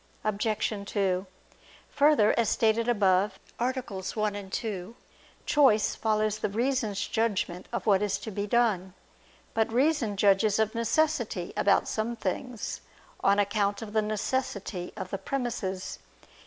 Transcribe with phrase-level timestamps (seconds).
[0.23, 0.73] Obj.
[0.87, 1.27] 2:
[1.91, 3.71] Further, as stated above (A.
[3.71, 4.95] 1, ad 2),
[5.45, 8.95] choice follows the reason's judgment of what is to be done.
[9.53, 12.81] But reason judges of necessity about some things:
[13.19, 15.99] on account of the necessity of the premises.